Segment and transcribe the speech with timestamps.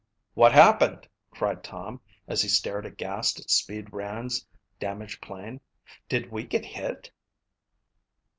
[0.33, 4.47] "What happened?" cried Tom as he stared aghast at 'Speed' Rand's
[4.79, 5.61] damaged plane.
[6.09, 7.11] "Did we get hit?"